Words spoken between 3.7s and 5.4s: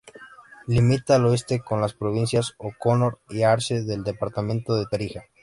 del Departamento de Tarija.